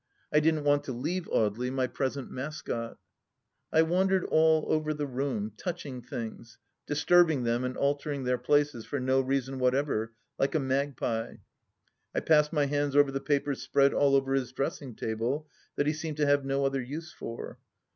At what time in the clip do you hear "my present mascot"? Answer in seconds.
1.71-2.93